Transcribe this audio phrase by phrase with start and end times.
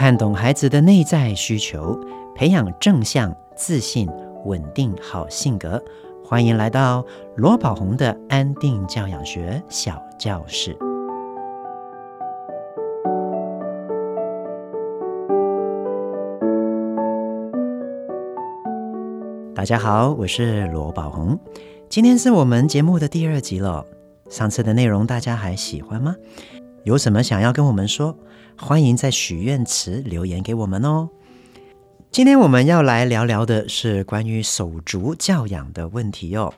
[0.00, 1.94] 看懂孩子的内在需求，
[2.34, 4.08] 培养正向、自信、
[4.46, 5.78] 稳定好性格。
[6.24, 7.04] 欢迎来到
[7.36, 10.74] 罗宝红的安定教养学小教室。
[19.54, 21.38] 大家好，我是罗宝红。
[21.90, 23.84] 今天是我们节目的第二集了。
[24.30, 26.16] 上次的内容大家还喜欢吗？
[26.84, 28.16] 有什么想要跟我们说？
[28.56, 31.10] 欢迎在许愿池留言给我们哦。
[32.10, 36.54] 今天我们要来聊聊的是关于手足教养的问题哦。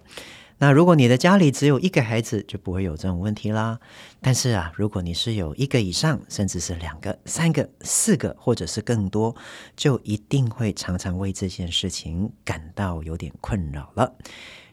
[0.58, 3.80] 那如果你的家里只有一个孩子，就不会有这种问题啦。
[4.20, 9.34] 但是啊，如果你是有一个以上，甚至是两个、三个、四个，或者是更多，
[9.74, 14.14] 就一定会常常为这件事情感到有点困扰了。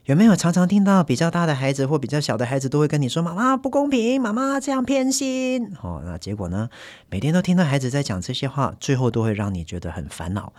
[0.10, 6.68] 有没有常常听到比较大的孩子或比较小的孩子都会跟你说：“妈妈不公平，妈妈这样偏心。”哦，那结果呢？
[7.12, 10.52] 每天都听到孩子在讲这些话，最后都会让你觉得很烦恼。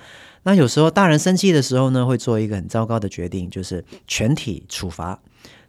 [0.45, 5.19] 那有时候大人生气的时候呢，会做一个很糟糕的决定，就是全体处罚。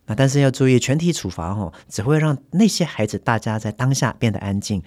[0.05, 4.83] 那但是要注意，全体处罚哦，只会让那些孩子大家在当下变得安静。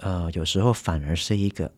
[0.00, 1.72] 呃，有时候反而是一个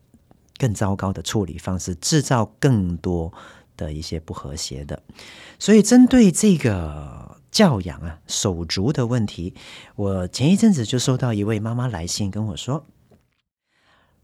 [0.57, 3.31] 更糟糕的处理方式，制造更多。
[3.79, 5.01] 的一些不和谐的，
[5.57, 9.55] 所以针对这个教养啊、手足的问题，
[9.95, 12.85] 我前一阵子就收到一位妈妈来信跟我说：“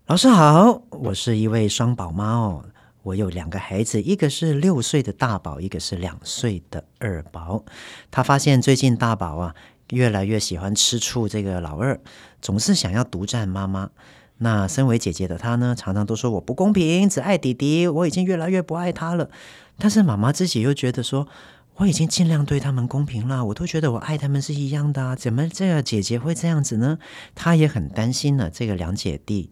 [0.07, 2.65] 老师好，我是一位双宝妈哦，
[3.03, 7.63] 我有两个孩子，一个是六岁的大宝，一个是两岁的二宝。
[8.11, 9.55] 她发现最近大宝啊
[9.91, 11.97] 越来越喜欢吃醋，这个老二
[12.41, 13.89] 总是想要独占妈妈。”
[14.37, 19.29] 那身为姐姐的她呢，常常都说我不公平，只爱弟弟，我已经越来越不爱他了。
[19.77, 21.27] 但是妈妈自己又觉得说，
[21.75, 26.97] 我已经尽量对他们公平了，我都觉得我爱他们是一样的啊，怎么这个姐姐会这样子呢？
[27.33, 29.51] 她也很担心呢，这个两姐弟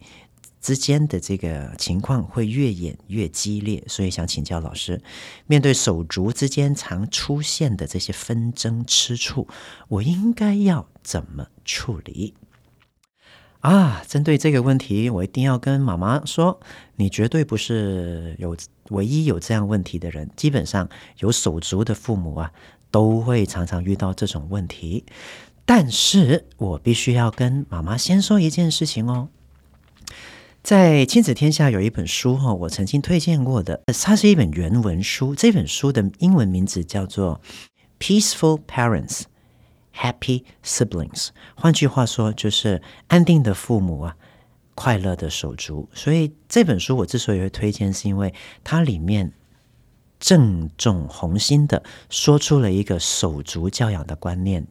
[0.61, 5.01] 之间的这个情况会越演越激烈，所以想请教老师，
[5.45, 9.45] 面对手足之间常出现的这些纷争、吃醋，
[9.89, 12.33] 我应该要怎么处理？
[13.63, 16.59] 啊，针对这个问题，我一定要跟妈妈说，
[16.97, 18.57] 你绝对不是有
[18.89, 20.29] 唯一有这样问题的人。
[20.35, 22.51] 基本上有手足的父母啊，
[22.91, 25.05] 都会常常遇到这种问题。
[25.63, 29.29] 但是我必须要跟妈妈先说一件事情哦，
[30.61, 37.39] 在亲子天下有一本书哈，我曾经推荐过的，它是一本原文书，这本书的英文名字叫做
[38.21, 39.21] 《Peaceful Parents》。
[39.95, 44.15] Happy siblings，换句话说就是安定的父母啊，
[44.75, 45.87] 快乐的手足。
[45.93, 48.33] 所以这本书我之所以会推荐，是因为
[48.63, 49.31] 它里面
[50.19, 54.65] 郑重红心的说出了一个手足教养的观念，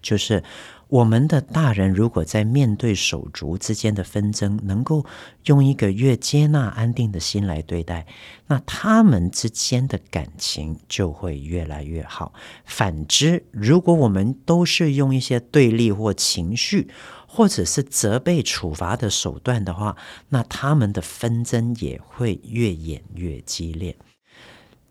[0.00, 0.42] 就是。
[0.88, 5.04] 我们的大人如果在面对手足之间的纷争，能够
[5.44, 8.06] 用一个越接纳、安定的心来对待，
[8.46, 12.32] 那他们之间的感情就会越来越好。
[12.64, 16.88] 反之，如果我们都是用一些对立或情绪，
[17.26, 19.94] 或者是责备、处罚的手段的话，
[20.30, 23.94] 那他们的纷争也会越演越激烈。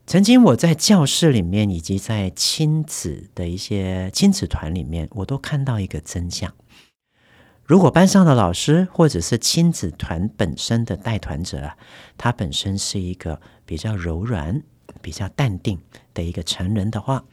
[0.07, 6.53] 曾经我在教室里面，以及在亲子的一些亲子团里面，我都看到一个真相：
[7.65, 11.73] 如果班上的老师或者是亲子团本身的带团者，
[12.17, 14.63] 他本身是一个比较柔软、
[15.01, 15.77] 比较淡定
[16.13, 17.25] 的一个成人的话，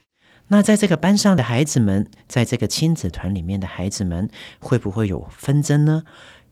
[0.48, 6.02] 那在这个班上的孩子们，在这个亲子团里面的孩子们，会不会有纷争呢？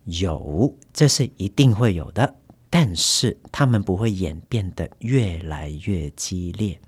[0.04, 2.36] 有，这是一定会有的。
[2.74, 6.80] 但是他们不会演变得越来越激烈。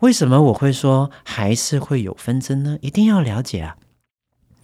[0.00, 2.76] 为什么我会说还是会有纷争呢？
[2.80, 3.76] 一定要了解啊，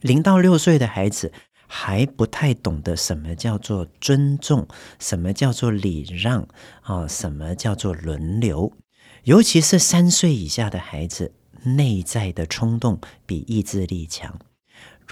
[0.01, 1.33] 零到六岁的孩子
[1.69, 4.67] 还不太懂得什么叫做尊重，
[4.99, 6.49] 什么叫做礼让
[6.81, 8.73] 啊，什么叫做轮流。
[9.23, 11.33] 尤其是三岁以下的孩子，
[11.63, 14.37] 内在的冲动比意志力强。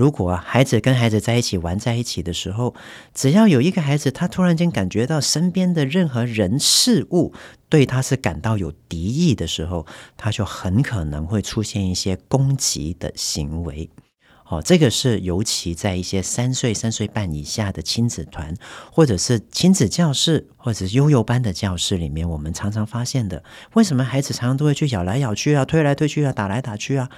[0.01, 2.75] 如果孩子跟孩子在一起玩在一起的时候，
[3.13, 7.35] 只要有一个孩子他突然间感觉到身边的任何人事物
[7.69, 9.85] 对他是感到有敌意的时候，
[10.17, 13.91] 他就很可能会出现一些攻击的行为。
[14.47, 18.55] 哦，这个是尤其在一些三岁、三岁半以下的亲子团，
[18.91, 23.45] 或者是亲子教室，或者是悠悠班的教室里面，我们常常发现的。
[23.75, 27.11] 为什么孩子常常都会去咬来咬去啊，推来推去啊，打来打去啊？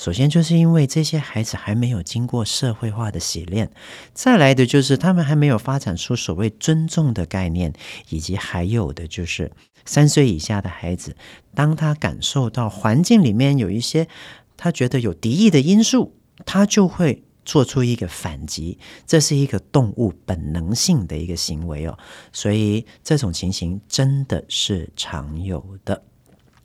[0.00, 3.66] 首先，就是因为这些孩子还没有经过社会化的洗练；
[4.14, 7.74] 再来的就是他们还没有发展出所谓尊重的概念，
[8.08, 9.52] 以及还有的就是
[9.84, 11.14] 三岁以下的孩子，
[11.54, 14.08] 当他感受到环境里面有一些
[14.56, 16.14] 他觉得有敌意的因素，
[16.46, 21.98] 他就会做出一个反击，这是一个动物本能性的一个行为哦，
[22.32, 26.02] 所以这种情形真的是常有的。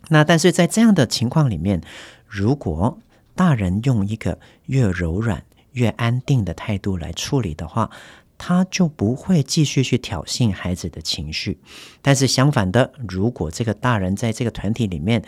[0.08, 1.82] 那但是在这样的情况里面，
[2.26, 2.98] 如果
[3.36, 5.44] 大人用一个越柔软、
[5.74, 7.92] 越安定的态度来处理的话，
[8.38, 11.60] 他就不会继续去挑衅孩子的情绪。
[12.02, 15.24] 但是相反的，如果这个大人在这个团体里面，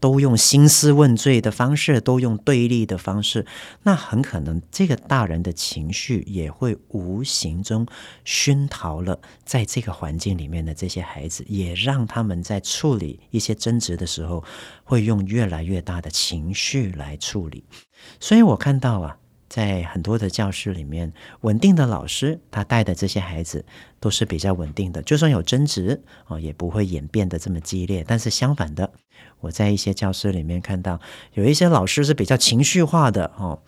[0.00, 3.46] 都用兴师问罪的方式，都用对立的方式，
[3.84, 7.86] 那很可能这个大人的情绪也会无形中
[8.24, 14.42] 熏陶了在这个环境里面的这些孩子，也让他们在处理一些争执的时候，
[14.82, 17.62] 会用越来越大的情绪来处理。
[18.18, 19.18] 所以我看到啊。
[19.50, 23.64] 在很多的教室里面，稳定的老师他带的这些孩子
[23.98, 28.04] 都是比较稳定的，就算有争执哦，也不会演变得这么激烈。
[28.06, 28.92] 但是相反的，
[29.40, 31.00] 我在一些教室里面看到
[31.34, 33.60] 有一些老师是比较情绪化的哦，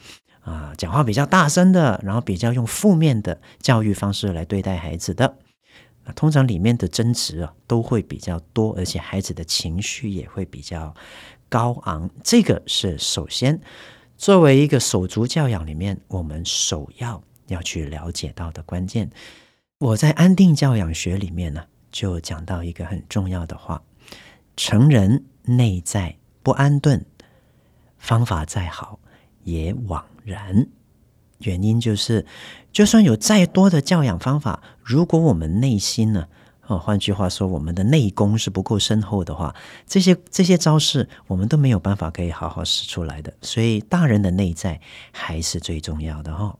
[0.43, 5.37] 啊，讲话比较大声的，然后比较用负面的教育方式来对待孩子的。
[6.05, 10.94] 那通常里面的争执啊都会比较多，而且孩子的情绪也会比较
[11.49, 12.08] 高昂。
[12.23, 13.61] 这个是首先。
[14.22, 19.10] 作为一个手足教养里面，我们首要要去了解到的关键，
[19.78, 23.82] 我在安定教养学里面呢，就讲到一个很重要的话：
[24.56, 27.04] 成人内在不安顿，
[27.98, 29.00] 方法再好
[29.42, 30.68] 也枉然。
[31.40, 32.25] 原因就是，
[32.70, 36.28] 就算有再多的教养方法，如果我们内心呢，
[36.78, 39.54] 换句话说，我们的内功是不够深厚的话，
[39.86, 43.32] 这些这些招式我们都没有办法可以好好使出来的。
[43.42, 44.80] 所以，大人的内在
[45.10, 46.56] 还是最重要的哈、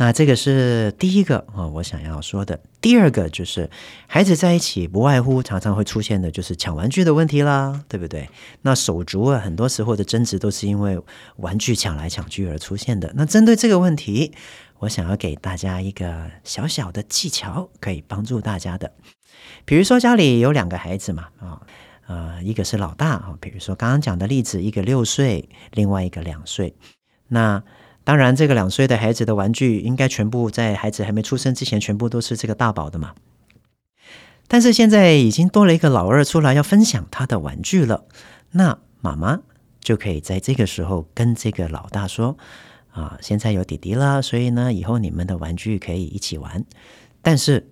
[0.00, 2.58] 那这个是第一个啊、我想要说的。
[2.80, 3.68] 第二个就是，
[4.06, 8.26] 孩子在一起不外乎常常会出现的就是抢玩具的问题啦，对不对？
[8.62, 10.98] 那手足啊，很多时候的争执都是因为
[11.36, 13.12] 玩具抢来抢去而出现的。
[13.14, 14.32] 那针对这个问题，
[14.78, 18.90] 我想要给大家一个小小的技巧，可以帮助大家的。
[19.66, 21.60] 比如说家里有两个孩子嘛，啊，
[22.06, 26.74] 呃，一个是老大啊，比如说刚刚讲的例子，一个六岁，另外一个两岁。
[27.28, 27.62] 那
[28.04, 33.14] 当然，这个两岁的孩子的玩具应该全部在孩子还没出生之前，全部都是这个大宝的嘛。
[34.48, 38.04] 但是现在已经多了一个老二出来要分享他的玩具了，
[38.52, 39.40] 那妈妈
[39.80, 42.36] 就可以在这个时候跟这个老大说。
[42.92, 46.64] 啊，现在有弟弟了，所以呢，以后你们的玩具可以一起玩。
[47.22, 47.70] 但是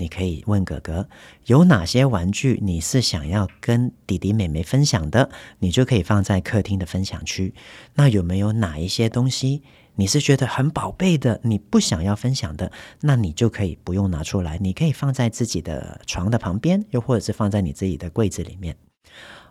[0.00, 1.06] 你可以问哥哥，
[1.44, 7.54] 有哪些玩具你是想要跟弟弟妹妹分享的，你就可以放在客厅的分享区。
[7.94, 9.62] 那有没有哪一些东西
[9.96, 18.74] 你是觉得很宝贝的，你不想要分享的，那你就可以不用拿出来，你可以放在自己的床的旁边，又或者是放在你自己的柜子里面。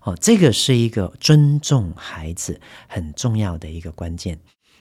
[0.02, 4.40] 哦，这个是一个尊重孩子很重要的一个关键。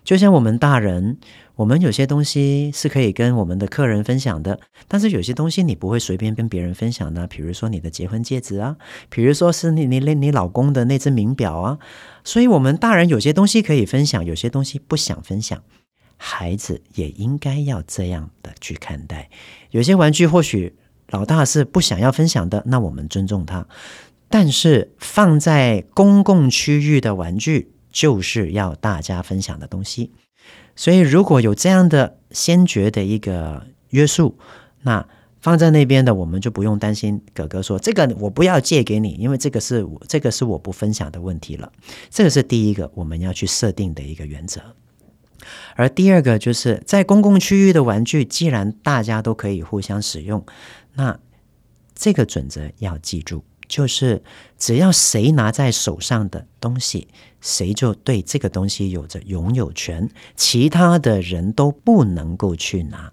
[0.08, 1.18] 就像我们大人，
[1.54, 4.58] 我们有些东西是可以跟我们的客人分享的，
[4.88, 8.74] 但是有些东西你不会随便跟别人分享的，比如说你的结婚戒指啊，
[9.10, 11.78] 比如说是你你你你老公的那只名表啊，
[12.24, 15.62] 所以我们大人有些东西可以分享，有些东西不想分享，
[16.16, 19.28] 孩子也应该要这样的去看待。
[19.72, 20.74] 有些玩具或许
[21.10, 23.66] 老大是不想要分享的，那我们尊重他，
[24.30, 27.72] 但是放在公共区域的玩具。
[27.98, 30.12] 就是要大家分享的东西，
[30.76, 34.38] 所以如果有这样的先决的一个约束，
[34.82, 35.04] 那
[35.40, 41.72] 放在那边的我们就不用担心哥哥说这个我不要借给你，因为这个是我这个是我不分享的问题了。
[42.08, 44.60] 这个是第一个我们要去设定的一个原则。
[45.74, 50.46] 而第二个就是在公共区域的玩具，既然大家都可以互相使用，
[50.94, 51.18] 那
[51.96, 53.42] 这个准则要记住。
[53.68, 54.22] 就是
[54.56, 57.08] 只要谁拿在手上的东西，
[57.40, 63.12] 谁就对这个东西有着拥有权，其他的人都不能够去拿。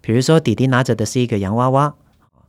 [0.00, 1.96] 比如说，弟弟拿着的是一个洋娃娃，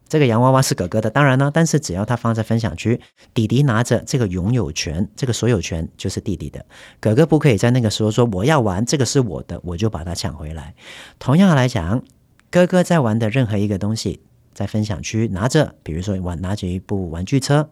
[0.08, 3.01] 这个洋娃娃是哥哥的，当然呢，但是只要他放在分享区，
[3.34, 6.65] 弟弟拿着这个拥有权，这个所有权就是弟弟的，
[7.00, 10.75] 哥哥不可以在那个时候说我要玩，这个是我的，我就把它抢回来。
[11.18, 12.03] 同样来讲，
[12.50, 14.22] 哥哥在玩的任何一个东西。
[14.59, 17.69] 在分享区拿着，比如说玩拿着一部玩具车，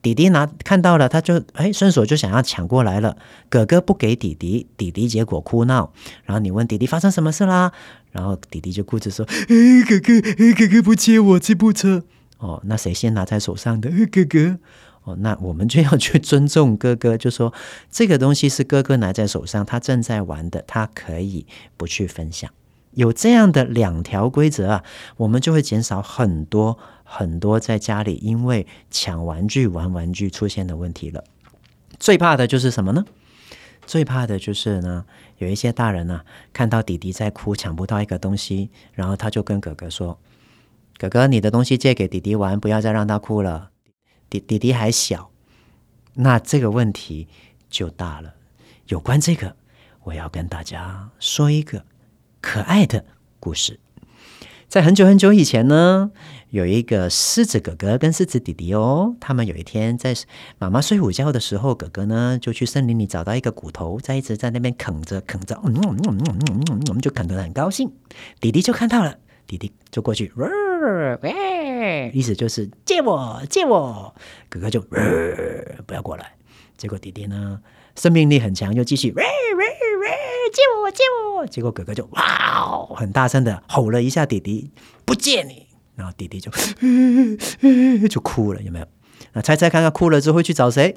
[0.00, 3.18] 弟弟拿看到了，他就哎顺手就想要抢过来了。
[3.50, 5.92] 哥哥不给弟弟，弟弟结果哭闹。
[6.24, 7.72] 然后你问弟弟发生什么事啦？
[8.10, 9.54] 然后弟弟就哭着说：“哎，
[9.86, 12.04] 哥哥，哎，哥哥不借我这部车。”
[12.40, 13.90] 哦，那谁先拿在手上的？
[14.10, 14.58] 哥哥。
[15.04, 17.52] 哦，那我们就要去尊重哥哥，就说
[17.90, 21.44] 这个东西是哥哥拿在手上，他正在玩的，他可以
[21.76, 22.50] 不去分享。
[23.00, 24.84] 有这样的两条规则啊，
[25.16, 31.24] 我们就会减少很多很多在家里因为抢玩具、玩玩具出现的问题了。
[31.98, 33.06] 最怕的就是什么呢？
[33.86, 35.06] 最怕的就是呢，
[35.38, 40.18] 有一些大人呢、啊，看到弟弟在哭，抢不到一个东西，然后他就跟哥哥说
[41.00, 43.70] ：“哥哥，你的东西借给弟弟玩，不要再让他哭了。
[44.28, 45.30] 弟弟弟还小。”
[46.12, 47.28] 那这个问题
[47.70, 48.34] 就大了。
[48.88, 49.56] 有关这个，
[50.02, 51.86] 我要跟大家说一个
[52.40, 53.04] 可爱的
[53.38, 53.78] 故事。
[54.68, 56.12] 在很久很久以前呢，
[56.50, 60.14] 有一个狮子哥哥跟狮子弟弟哦，他们有一天在
[60.58, 67.92] 妈妈睡午觉的时候，哥哥呢就去森林里找到一个骨头，在一直在那边啃着啃着，嗯嗯嗯嗯嗯，我们就啃得很高兴。
[68.40, 69.16] 弟弟就看到了，
[69.48, 74.14] 弟弟就过去，喂，意思就是借我借我。
[74.48, 76.34] 哥哥就不要过来。
[76.76, 77.60] 结果弟弟呢，
[77.96, 79.24] 生命力很强，又继续喂
[79.56, 79.64] 喂，
[80.50, 81.02] 借我借
[81.34, 81.46] 我。
[81.46, 84.70] 结果哥哥就哇，很大声的吼了一下弟弟，
[85.04, 85.66] 不借你。
[85.96, 86.50] 然后弟弟就
[88.08, 88.86] 就哭了，有没有？
[89.32, 90.96] 那猜猜看看，哭了之后会去找谁？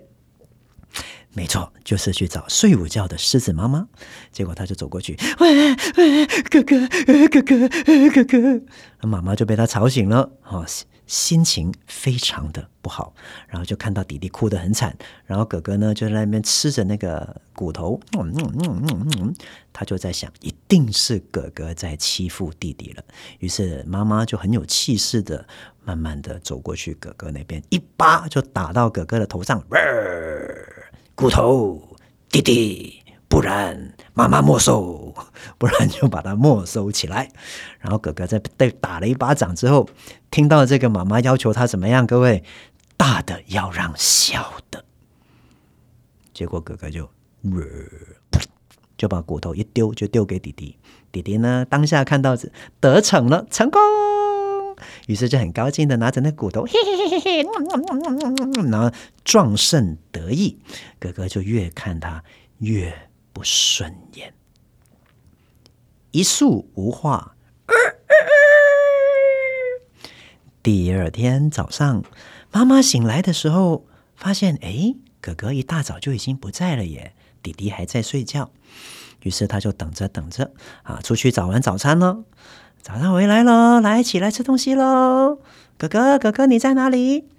[1.34, 3.88] 没错，就是去找睡午觉的狮子妈妈。
[4.32, 8.62] 结果他就走过去，喂喂，哥哥哥哥哥哥，
[9.08, 10.66] 妈妈就被他吵醒了，哦。
[11.06, 13.14] 心情非常的不好，
[13.48, 19.36] 然后就看到弟弟哭得很惨，然后哥哥呢就在那边吃着那个骨头，嗯嗯嗯嗯，
[19.74, 23.04] 他就在想，一定是哥哥在欺负弟弟了。
[23.40, 25.46] 于是妈妈就很有气势的，
[25.84, 29.62] 慢慢的走过去哥哥那边，一巴就打到哥哥的头上，
[31.16, 31.98] 骨头，
[32.30, 33.00] 弟弟。
[33.30, 35.12] 不然妈妈没收，
[35.58, 37.28] 不然就把它没收起来。
[37.80, 39.90] 然后哥哥在被打了一巴掌之后，
[40.30, 42.06] 听到这个妈妈要求他怎么样？
[42.06, 42.44] 各位，
[42.96, 44.86] 大的要让小的。
[46.32, 47.10] 结果哥哥就，
[48.96, 50.78] 就把骨头一丢，就丢给弟弟。
[51.12, 52.38] 弟弟呢，当下看到
[52.80, 53.82] 得逞了，成功，
[55.08, 58.92] 于是就很高兴的拿着那骨头，嘿嘿嘿嘿嘿，然后
[59.24, 60.60] 壮盛得意。
[61.00, 62.24] 哥哥就越看他
[62.60, 63.10] 越。
[63.36, 64.32] 不顺眼，
[66.12, 67.36] 一宿无话。
[70.62, 72.04] 第二天早上，
[72.52, 78.52] 妈妈醒来的时候，发现哎，哥哥一大早就已经不在了耶，弟弟还在睡觉。
[79.24, 80.52] 于是他就等着等着
[80.84, 82.24] 啊，出去找完早餐了。
[82.84, 85.40] 早上回来喽，来起来吃东西喽。
[85.78, 87.30] 哥哥，哥哥你在哪里？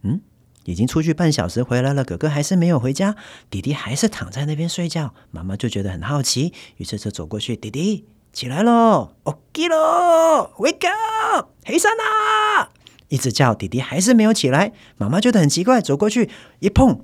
[0.00, 0.22] 嗯。
[0.64, 3.14] 已经出去半小时回来了，哥哥还是没有回家，
[3.50, 5.12] 弟弟还是躺在那边睡觉。
[5.30, 12.70] 妈妈就觉得很好奇，于是就走过去，弟弟起来喽，OK 喽，Wake up，起身啦！
[13.08, 16.30] 一直叫弟弟还是没有起来，妈妈觉得很奇怪，走过去
[16.60, 17.00] 一碰，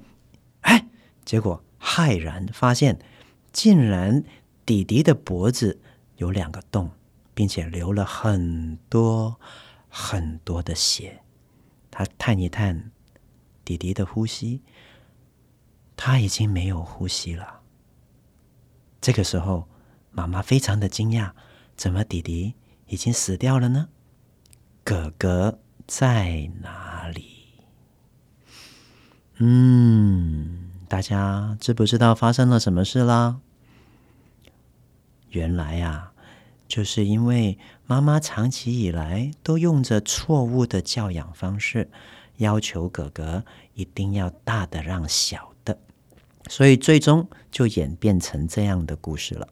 [0.63, 0.87] 哎，
[1.27, 2.99] 结果骇然发现，
[3.53, 4.25] 竟然
[4.65, 5.79] 弟弟的脖子
[6.17, 6.93] 有两个洞，
[7.35, 9.41] 并且流了很多
[9.89, 11.23] 很多的血。
[11.91, 12.91] 他探一探。
[13.63, 14.63] 弟弟的呼吸，
[15.95, 17.61] 他已经没有呼吸了。
[19.01, 19.69] 这个时候，
[20.11, 21.31] 妈妈非常的惊讶，
[21.77, 22.55] 怎么弟弟
[22.89, 23.89] 已经死掉了呢？
[24.83, 27.63] 哥哥在哪里？
[29.37, 33.39] 嗯，大家知不知道发生了什么事啦？
[35.29, 36.10] 原来啊，
[36.71, 41.91] 就是因为妈妈长期以来都用着错误的教养方式。
[42.37, 45.79] 要求哥哥一定要大的让小的，
[46.49, 49.47] 所以最终就演变成这样的故事了。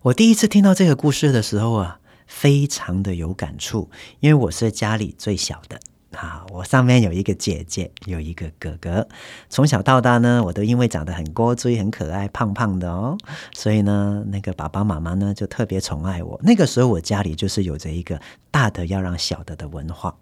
[0.00, 5.78] 我第一次听到这个故事的时候啊，非常的有感触，因为我是家里最小的
[6.16, 9.06] 啊，我上面有一个姐姐，有一个哥哥。
[9.48, 13.16] 从小到大呢，我都因为长得很古锥、很可爱、胖胖的哦，
[13.52, 16.40] 所以呢，那个爸爸妈妈呢就特别宠爱我。
[16.42, 18.20] 那个时候，我家里就是有着一个
[18.50, 20.16] 大的要让小的的文化。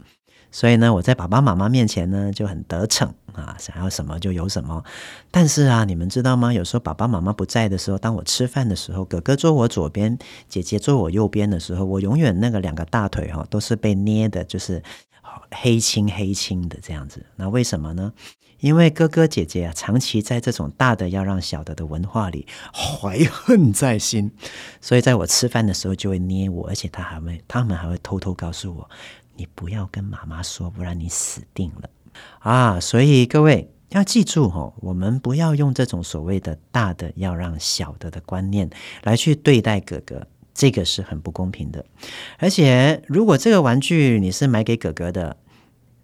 [0.55, 4.85] 所以呢，我在爸爸妈妈面前呢就很得逞啊，想要什么就有什么。
[5.33, 6.53] 但是啊，你们知道吗？
[6.53, 10.17] 有时候爸爸妈妈不在的时候，当我吃饭的时候，哥哥坐我左边，
[10.49, 14.81] 姐姐坐我右边的时候，我永远那个两个大腿哈都是被捏的，就是
[15.51, 17.27] 黑青黑青的这样子。
[17.35, 18.13] 那为什么呢？
[18.61, 24.31] 因为哥哥姐姐啊，长期在这种大的要让小的的文化里怀恨在心，
[24.81, 28.89] 所以在我吃饭的时候就会捏我，而且他还会，他们还会偷偷告诉我。
[29.37, 31.91] 你不要跟妈妈说，不然你死定了
[32.39, 32.79] 啊！
[32.81, 38.69] 所以各位要记住哦，我们不要用这种所谓的大的要让小的的观念
[39.03, 41.85] 来去对待哥哥，这个是很不公平的。
[42.39, 45.37] 而且，如果这个玩具你是买给哥哥的，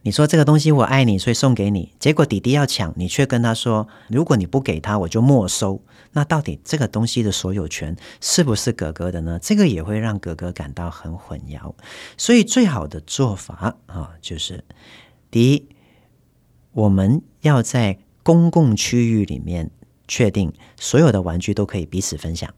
[0.02, 1.94] 你说这个东西我爱你，所以送给你。
[1.98, 5.82] 结果弟弟要抢，你却跟他说，如果你不给他，我就没收。
[6.12, 9.38] 那到底这个东西的所有权是不是哥哥的呢？
[9.42, 11.74] 这个也会让哥哥感到很混淆。
[12.16, 14.64] 所以最好的做法啊，就是
[15.30, 15.68] 第一，
[16.72, 19.70] 我们要在公共区域里面
[20.08, 22.52] 确定所有的玩具都可以彼此分享。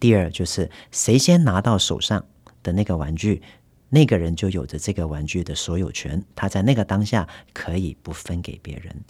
[0.00, 2.24] 第二就是谁先拿到手上
[2.62, 3.42] 的那个玩具，
[3.90, 9.04] 那个人就有着这个玩具的所有权，他在那个当下可以不分给别人。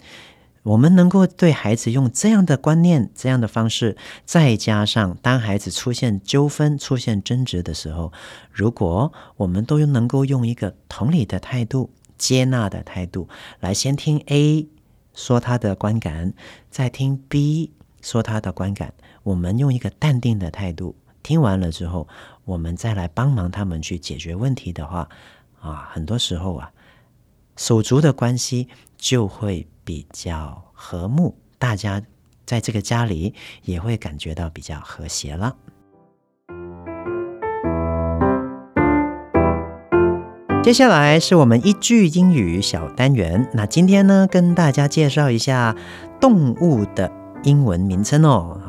[0.63, 8.13] 我们能够对孩子用这样的观念、这样的方式，再加上当孩子出现纠纷、出现争执的时候，
[8.51, 13.27] 如果我们都能够用一个同理的态度、接纳的态度
[13.59, 14.67] 来先听 A
[15.15, 16.33] 说他的观感，
[16.69, 17.71] 再听 B
[18.03, 22.07] 说他的观感，我们用一个淡定的态度听完了之后，
[22.45, 25.07] 我们再来帮忙他们去解决问题的话，
[25.59, 26.71] 啊，很多时候啊，
[27.55, 32.01] 手足的关系就会比较和睦，大家
[32.45, 35.55] 在这个家里也会感觉到比较和谐了。
[40.63, 45.75] 接下来是我们一句英语小单元，那今天呢，跟大家介绍一下
[46.19, 47.11] 动物的
[47.43, 48.60] 英文名称哦。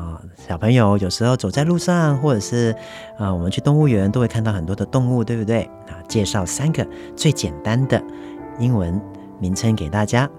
[0.53, 2.75] 小朋友有时候走在路上，或者是
[3.17, 5.63] 啊，我们去动物园都会看到很多的动物，对不对？
[5.87, 7.99] 啊，介绍三个最简单的
[8.59, 9.01] 英文
[9.39, 10.29] 名称给大家。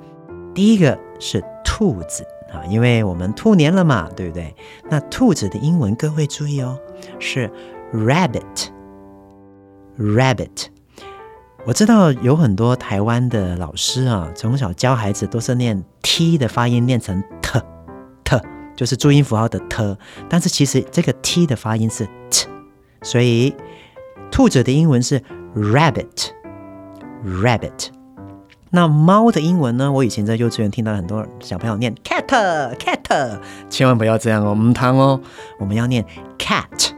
[0.55, 4.55] 第一个是兔子啊，因为我们兔年了嘛，对不对？
[4.89, 6.79] 那兔子的英文各位注意哦，
[7.19, 7.51] 是
[7.93, 10.67] rabbit，rabbit。
[11.67, 17.21] 我知道有很多台湾的老师啊，从小教孩子都是念 t 的发音念成
[18.77, 19.97] 就是注音符号的 t，
[20.29, 22.49] 但是其实这个 t 的发音是 t，
[23.03, 23.55] 所以
[24.31, 25.23] 兔子的英文是
[25.55, 27.89] rabbit，rabbit。
[28.71, 29.93] 那猫的英文呢？
[29.93, 32.27] 我以前在幼稚园听到很多小朋友念 cat
[32.77, 33.39] cat，
[33.71, 35.21] 千万不要这样哦，唔汤哦，
[35.61, 36.05] 我们要念
[36.37, 36.91] cat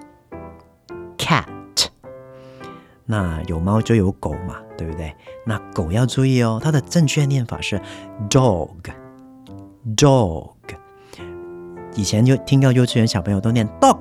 [1.18, 1.44] cat。
[3.04, 5.14] 那有猫就有狗嘛，对不对？
[5.44, 7.78] 那狗要注意哦，它的正确念法是
[8.30, 8.70] dog
[9.94, 10.55] dog。
[11.96, 13.98] 以前就听到幼稚园小朋友都念 dog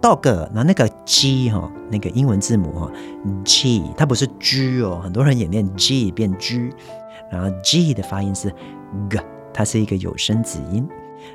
[0.00, 2.90] dog，那那个 G 哈，那个英文字母哈
[3.44, 6.70] G，它不是 G 哦，很多人也念 G 变 G。
[7.30, 8.50] 然后 G 的发音是
[9.10, 9.20] G，
[9.54, 10.88] 它是一个有声子音。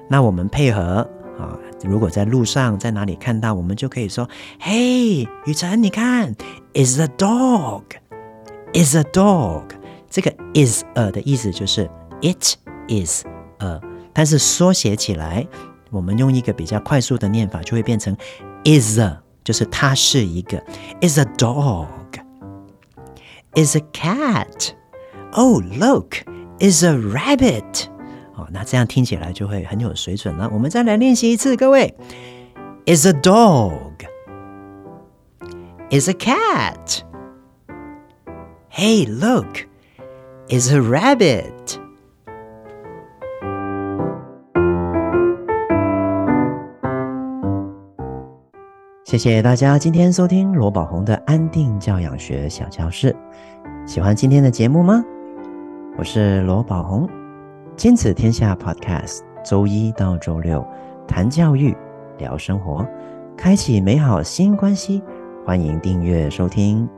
[0.09, 1.07] 那我们配合
[1.39, 4.27] 啊，如果在路上在哪里看到，我们就可以说
[4.59, 6.35] ：“嘿，雨辰，你看
[6.73, 9.63] ，is a dog，is a dog。”
[10.09, 11.89] 这个 is a 的意思就是
[12.21, 12.55] it
[12.87, 13.23] is
[13.59, 13.79] a，
[14.13, 15.47] 但是缩写起来，
[15.93, 18.17] 我们用一个比较快速的念法，就会变成
[18.65, 20.57] is a，就是它是一个
[21.01, 21.87] is a dog，is
[23.77, 24.71] a cat。
[25.33, 26.15] Oh, look
[26.59, 27.85] is a rabbit.
[28.35, 30.49] 哦，那这样听起来就会很有水准了。
[30.51, 31.95] 我们再来练习一次，各位。
[32.85, 34.09] is a dog，is
[36.09, 37.03] a cat.
[38.69, 39.67] Hey, look
[40.49, 41.79] is a rabbit.
[49.13, 53.15] 谢谢大家今天收听罗宝红的安定教养学小教室。
[53.85, 55.05] 喜欢今天的节目吗？
[55.99, 57.07] 我是罗宝红，
[57.77, 60.65] 亲子天下 Podcast，周一到周六
[61.07, 61.77] 谈教育、
[62.17, 62.83] 聊生活，
[63.37, 65.03] 开启美好新关系。
[65.45, 66.89] 欢迎订阅收听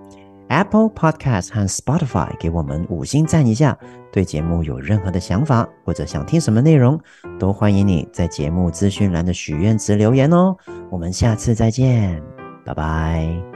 [0.49, 3.77] Apple Podcast 和 Spotify，给我们五星赞一下。
[4.11, 6.99] 对节目有任何的想法或者想听什么内容，
[7.37, 10.55] 都欢迎你在节目资讯栏的许愿池留言哦。
[10.89, 12.21] 我们下次再见，
[12.65, 13.54] 拜拜。